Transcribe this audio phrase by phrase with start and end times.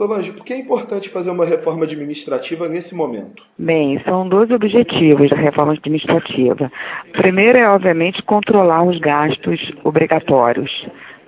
[0.00, 3.42] Solange, por que é importante fazer uma reforma administrativa nesse momento?
[3.58, 6.72] Bem, são dois objetivos da reforma administrativa.
[7.10, 10.70] O primeiro é, obviamente, controlar os gastos obrigatórios,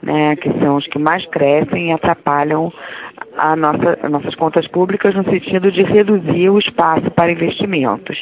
[0.03, 2.73] né, que são os que mais crescem e atrapalham
[3.37, 8.19] a nossa, as nossas contas públicas no sentido de reduzir o espaço para investimentos.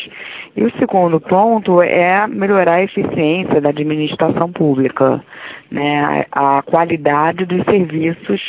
[0.57, 5.23] E o segundo ponto é melhorar a eficiência da administração pública,
[5.71, 8.41] né, a qualidade dos serviços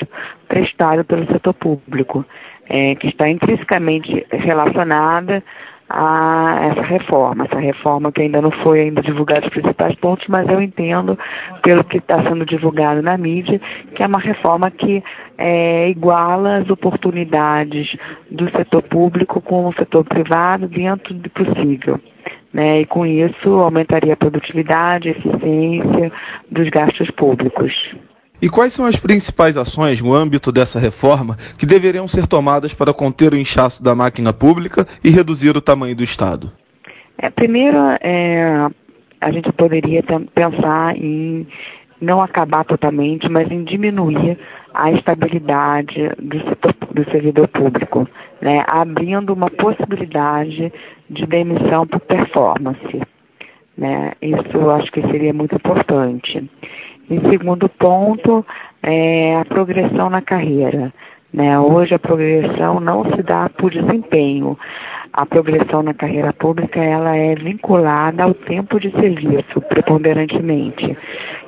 [0.51, 2.25] prestados pelo setor público,
[2.69, 5.41] é, que está intrinsecamente relacionada
[5.89, 10.47] a essa reforma, essa reforma que ainda não foi ainda divulgada os principais pontos, mas
[10.49, 11.17] eu entendo,
[11.63, 13.59] pelo que está sendo divulgado na mídia,
[13.95, 15.01] que é uma reforma que
[15.37, 17.95] é, iguala as oportunidades
[18.29, 21.99] do setor público com o setor privado dentro do possível.
[22.53, 26.11] Né, e com isso aumentaria a produtividade, a eficiência
[26.51, 27.71] dos gastos públicos.
[28.41, 32.93] E quais são as principais ações no âmbito dessa reforma que deveriam ser tomadas para
[32.93, 36.51] conter o inchaço da máquina pública e reduzir o tamanho do Estado?
[37.19, 38.67] É, primeiro, é,
[39.21, 41.45] a gente poderia pensar em
[42.01, 44.39] não acabar totalmente, mas em diminuir
[44.73, 48.07] a estabilidade do, setor, do servidor público,
[48.41, 50.73] né, abrindo uma possibilidade
[51.07, 53.01] de demissão por performance.
[53.77, 54.13] Né?
[54.19, 56.49] Isso acho que seria muito importante.
[57.11, 58.45] Em segundo ponto,
[58.81, 60.93] é a progressão na carreira.
[61.33, 61.59] Né?
[61.59, 64.57] Hoje a progressão não se dá por desempenho.
[65.11, 70.97] A progressão na carreira pública ela é vinculada ao tempo de serviço, preponderantemente.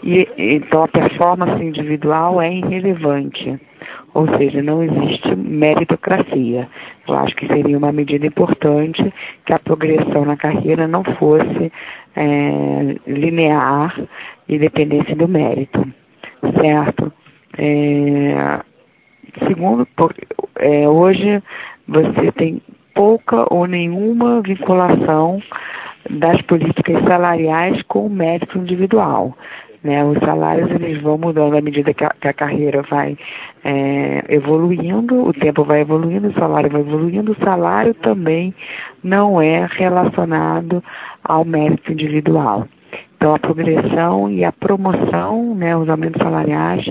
[0.03, 3.57] E, então a performance individual é irrelevante.
[4.13, 6.67] Ou seja, não existe meritocracia.
[7.07, 9.13] Eu acho que seria uma medida importante
[9.45, 11.71] que a progressão na carreira não fosse
[12.15, 13.99] é, linear
[14.47, 15.83] e dependesse do mérito,
[16.61, 17.11] certo?
[17.57, 18.59] É,
[19.47, 19.87] segundo,
[20.57, 21.41] é, hoje
[21.87, 22.61] você tem
[22.93, 25.41] pouca ou nenhuma vinculação
[26.09, 29.35] das políticas salariais com o mérito individual.
[29.83, 30.03] Né?
[30.03, 33.17] Os salários eles vão mudando à medida que a, que a carreira vai
[33.63, 38.53] é, evoluindo, o tempo vai evoluindo, o salário vai evoluindo, o salário também
[39.03, 40.81] não é relacionado
[41.23, 42.65] ao mérito individual.
[43.15, 46.85] Então, a progressão e a promoção, né, os aumentos salariais,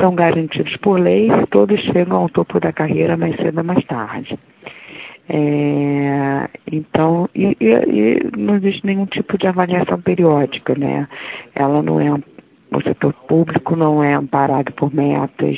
[0.00, 4.38] são garantidos por lei todos chegam ao topo da carreira mais cedo ou mais tarde.
[5.28, 11.08] É, então, e, e, e, não existe nenhum tipo de avaliação periódica, né?
[11.54, 12.10] Ela não é
[12.72, 15.56] o setor público não é amparado por metas,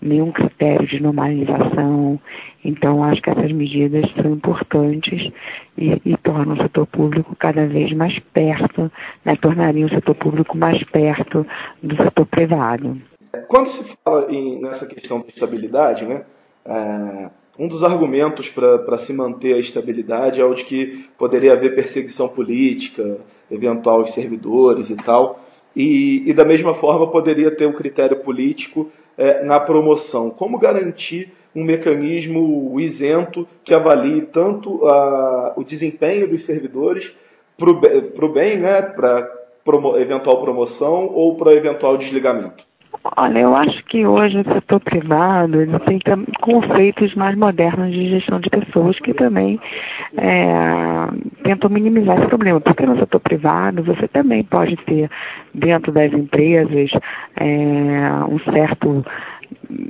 [0.00, 2.20] nenhum critério de normalização.
[2.64, 5.32] Então, acho que essas medidas são importantes
[5.76, 8.92] e, e tornam o setor público cada vez mais perto,
[9.24, 9.34] né?
[9.40, 11.46] tornariam o setor público mais perto
[11.82, 13.00] do setor privado.
[13.48, 16.24] Quando se fala em, nessa questão de estabilidade, né?
[16.64, 21.74] É um dos argumentos para se manter a estabilidade é o de que poderia haver
[21.74, 23.18] perseguição política,
[23.50, 25.44] eventual aos servidores e tal,
[25.76, 30.30] e, e da mesma forma poderia ter o um critério político é, na promoção.
[30.30, 37.14] Como garantir um mecanismo isento que avalie tanto a, o desempenho dos servidores
[37.58, 39.30] para o bem, né, para
[39.62, 42.69] promo, eventual promoção ou para eventual desligamento?
[43.18, 46.00] Olha, eu acho que hoje o setor privado ele tem
[46.40, 49.60] conceitos mais modernos de gestão de pessoas que também
[50.16, 52.60] é, tentam minimizar esse problema.
[52.60, 55.08] Porque no setor privado você também pode ter
[55.54, 56.90] dentro das empresas
[57.36, 57.44] é,
[58.28, 59.04] um certo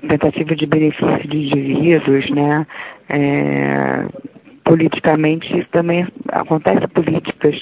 [0.08, 2.66] tentativa de benefício de indivíduos, né?
[3.08, 4.06] É,
[4.64, 7.56] politicamente também acontece políticas,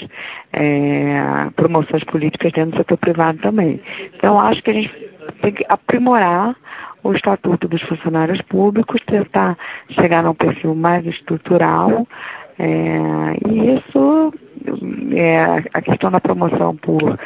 [0.53, 3.81] é, promoções políticas dentro do setor privado também.
[4.15, 5.08] Então acho que a gente
[5.41, 6.57] tem que aprimorar
[7.03, 9.57] o estatuto dos funcionários públicos, tentar
[10.01, 12.07] chegar num perfil mais estrutural.
[12.59, 14.33] É, e isso
[15.15, 15.45] é
[15.75, 17.19] a questão da promoção por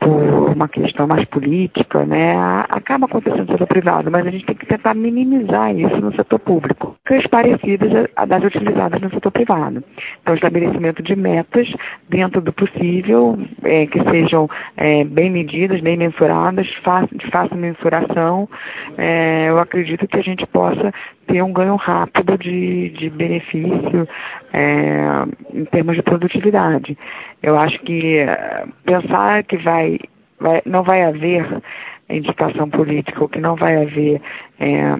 [0.00, 2.34] por uma questão mais política, né,
[2.68, 6.38] acaba acontecendo no setor privado, mas a gente tem que tentar minimizar isso no setor
[6.38, 7.90] público, que parecidas
[8.28, 9.82] das utilizadas no setor privado.
[10.22, 11.68] Então, estabelecimento de metas
[12.08, 18.48] dentro do possível, é, que sejam é, bem medidas, bem mensuradas, de fácil mensuração.
[18.96, 20.92] É, eu acredito que a gente possa
[21.26, 24.08] ter um ganho rápido de, de benefício
[24.52, 26.96] é, em termos de produtividade.
[27.42, 29.98] Eu acho que eh, pensar que vai,
[30.40, 31.62] vai, não vai haver
[32.10, 34.20] indicação política ou que não vai haver
[34.58, 34.96] é,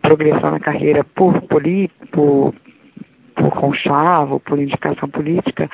[0.00, 2.54] progressão na carreira por, poli, por,
[3.50, 5.68] conchavo, por indicação política,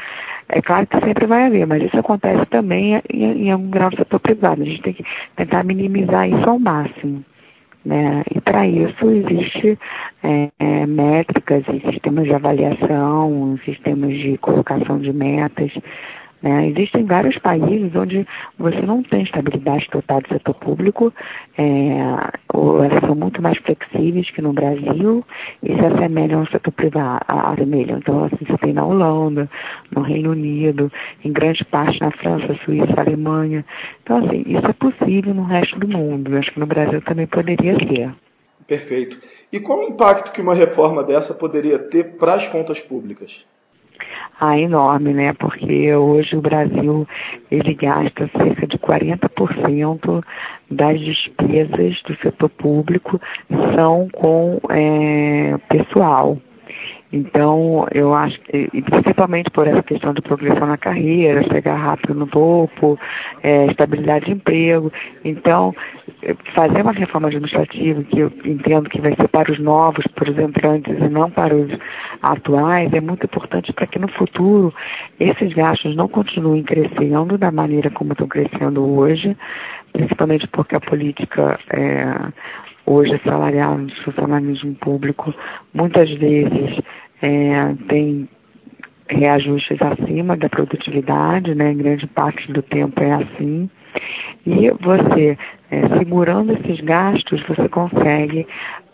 [0.48, 3.96] é claro que sempre vai haver, mas isso acontece também em, em algum grau do
[3.96, 4.62] setor privado.
[4.62, 5.04] A gente tem que
[5.36, 7.24] tentar minimizar isso ao máximo.
[7.84, 8.22] Né?
[8.34, 9.78] E para isso existe
[10.22, 15.72] é, é, métricas e sistemas de avaliação, sistemas de colocação de metas.
[16.42, 16.68] Né?
[16.68, 18.26] Existem vários países onde
[18.58, 21.12] você não tem estabilidade total do setor público,
[21.58, 21.62] é,
[22.54, 25.24] ou elas são muito mais flexíveis que no Brasil
[25.62, 27.20] e se assemelham ao setor privado.
[27.28, 27.98] Assemelham.
[27.98, 29.48] Então, assim, você tem na Holanda,
[29.94, 30.90] no Reino Unido,
[31.24, 33.64] em grande parte na França, Suíça, Alemanha.
[34.02, 36.32] Então, assim, isso é possível no resto do mundo.
[36.32, 38.14] Eu acho que no Brasil também poderia ser.
[38.66, 39.18] Perfeito.
[39.52, 43.44] E qual o impacto que uma reforma dessa poderia ter para as contas públicas?
[44.40, 45.34] Ah, enorme, né?
[45.34, 47.06] Porque hoje o Brasil
[47.50, 50.24] ele gasta cerca de 40%
[50.70, 53.20] das despesas do setor público
[53.74, 56.38] são com é, pessoal.
[57.12, 62.26] Então, eu acho que, principalmente por essa questão de progressão na carreira, chegar rápido no
[62.26, 62.98] topo,
[63.42, 64.92] é, estabilidade de emprego.
[65.24, 65.74] Então,
[66.54, 70.38] fazer uma reforma administrativa, que eu entendo que vai ser para os novos, para os
[70.38, 71.70] entrantes e não para os
[72.22, 74.72] atuais, é muito importante para que no futuro
[75.18, 79.36] esses gastos não continuem crescendo da maneira como estão crescendo hoje,
[79.92, 82.32] principalmente porque a política é,
[82.86, 85.34] hoje salarial do funcionalismo público
[85.72, 86.78] muitas vezes
[87.22, 88.28] é, tem
[89.08, 91.74] reajustes acima da produtividade, né?
[91.74, 93.68] Grande parte do tempo é assim.
[94.46, 95.36] E você,
[95.70, 98.46] é, segurando esses gastos, você consegue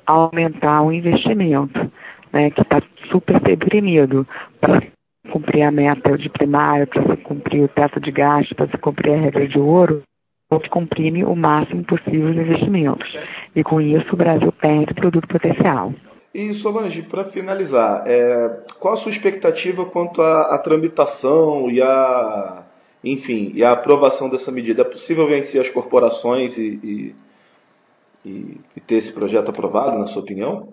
[0.06, 1.90] aumentar o investimento,
[2.32, 2.50] né?
[2.50, 4.26] Que está super deprimido
[4.61, 4.82] para
[5.31, 9.14] cumprir a meta de primário, para se cumprir o teto de gastos, para se cumprir
[9.14, 10.02] a regra de ouro,
[10.62, 13.12] que comprime o máximo possível os investimentos.
[13.55, 15.93] E com isso o Brasil perde produto potencial.
[16.36, 22.62] E Solange, para finalizar, é, qual a sua expectativa quanto à, à, tramitação e a,
[23.02, 24.82] enfim, e a aprovação dessa medida?
[24.82, 27.14] É possível vencer as corporações e,
[28.22, 30.68] e, e ter esse projeto aprovado, na sua opinião?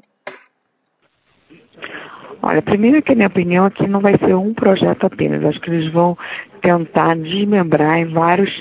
[2.41, 5.45] Olha, primeiro que a minha opinião é que não vai ser um projeto apenas.
[5.45, 6.17] Acho que eles vão
[6.61, 8.51] tentar desmembrar em vários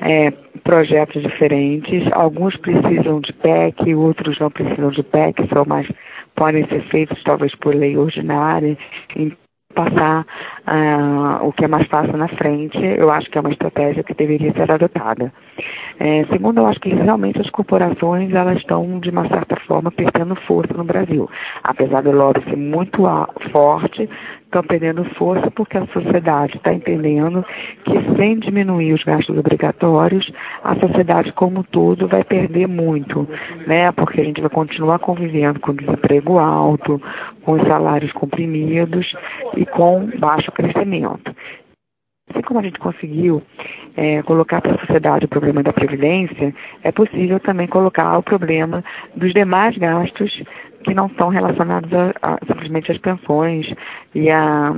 [0.00, 0.30] é,
[0.62, 2.08] projetos diferentes.
[2.14, 5.88] Alguns precisam de PEC, outros não precisam de PEC, são mais
[6.34, 8.76] podem ser feitos talvez por lei ordinária,
[9.16, 9.32] em
[9.72, 10.26] passar
[10.66, 14.14] uh, o que é mais fácil na frente, eu acho que é uma estratégia que
[14.14, 15.32] deveria ser adotada.
[15.98, 20.34] É, segundo, eu acho que realmente as corporações elas estão, de uma certa forma, perdendo
[20.46, 21.28] força no Brasil.
[21.62, 23.02] Apesar do lobby ser muito
[23.50, 24.08] forte,
[24.44, 27.44] estão perdendo força porque a sociedade está entendendo
[27.84, 30.30] que sem diminuir os gastos obrigatórios,
[30.62, 33.26] a sociedade como um todo vai perder muito,
[33.66, 33.90] né?
[33.92, 37.00] Porque a gente vai continuar convivendo com desemprego alto,
[37.44, 39.10] com os salários comprimidos
[39.56, 41.34] e com baixo crescimento.
[42.30, 43.42] Assim como a gente conseguiu
[43.96, 48.84] é, colocar para a sociedade o problema da previdência, é possível também colocar o problema
[49.16, 50.30] dos demais gastos
[50.84, 53.66] que não estão relacionados a, a, simplesmente às pensões
[54.14, 54.74] e, a,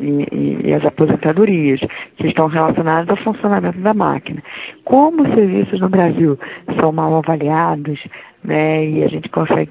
[0.00, 1.80] e, e, as aposentadorias,
[2.16, 4.42] que estão relacionadas ao funcionamento da máquina.
[4.84, 6.38] Como os serviços no Brasil
[6.80, 8.00] são mal avaliados,
[8.48, 9.70] né, e a gente consegue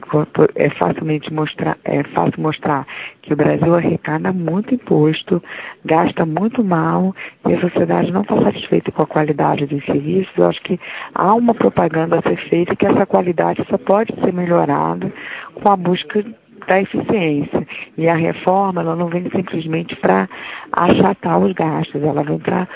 [0.55, 2.85] é facilmente mostrar, é fácil mostrar
[3.23, 5.41] que o Brasil arrecada muito imposto,
[5.83, 7.15] gasta muito mal
[7.47, 10.31] e a sociedade não está satisfeita com a qualidade dos serviços.
[10.37, 10.79] Eu acho que
[11.15, 15.11] há uma propaganda a ser feita que essa qualidade só pode ser melhorada
[15.55, 16.23] com a busca
[16.67, 17.67] da eficiência.
[17.97, 20.29] E a reforma, ela não vem simplesmente para
[20.77, 22.67] achatar os gastos, ela vem para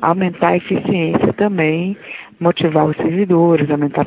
[0.00, 1.96] aumentar a eficiência também,
[2.40, 4.06] motivar os servidores, aumentar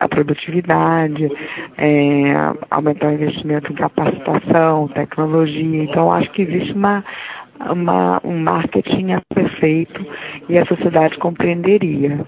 [0.00, 1.30] a produtividade,
[1.78, 2.32] é,
[2.70, 5.84] aumentar o investimento em capacitação, tecnologia.
[5.84, 7.02] Então, acho que existe uma,
[7.70, 10.06] uma, um marketing a ser feito
[10.48, 12.26] e a sociedade compreenderia.